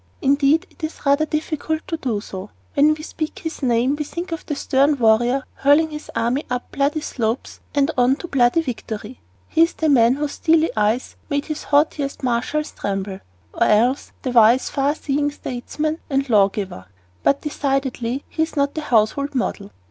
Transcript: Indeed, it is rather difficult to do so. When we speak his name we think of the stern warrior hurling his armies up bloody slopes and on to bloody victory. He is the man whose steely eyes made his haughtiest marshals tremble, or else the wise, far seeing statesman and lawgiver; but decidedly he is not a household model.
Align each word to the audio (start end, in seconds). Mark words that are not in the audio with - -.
Indeed, 0.19 0.65
it 0.71 0.83
is 0.83 1.05
rather 1.05 1.27
difficult 1.27 1.87
to 1.87 1.95
do 1.95 2.21
so. 2.21 2.49
When 2.73 2.95
we 2.95 3.03
speak 3.03 3.37
his 3.37 3.61
name 3.61 3.95
we 3.95 4.03
think 4.03 4.31
of 4.31 4.43
the 4.47 4.55
stern 4.55 4.97
warrior 4.97 5.43
hurling 5.53 5.91
his 5.91 6.09
armies 6.15 6.45
up 6.49 6.71
bloody 6.71 7.01
slopes 7.01 7.59
and 7.75 7.91
on 7.99 8.15
to 8.15 8.27
bloody 8.27 8.63
victory. 8.63 9.21
He 9.47 9.61
is 9.61 9.73
the 9.73 9.89
man 9.89 10.15
whose 10.15 10.31
steely 10.31 10.71
eyes 10.75 11.17
made 11.29 11.45
his 11.45 11.65
haughtiest 11.65 12.23
marshals 12.23 12.71
tremble, 12.71 13.19
or 13.53 13.63
else 13.67 14.11
the 14.23 14.31
wise, 14.31 14.71
far 14.71 14.95
seeing 14.95 15.29
statesman 15.29 15.99
and 16.09 16.27
lawgiver; 16.31 16.87
but 17.21 17.41
decidedly 17.41 18.23
he 18.27 18.41
is 18.41 18.55
not 18.55 18.75
a 18.79 18.81
household 18.81 19.35
model. 19.35 19.69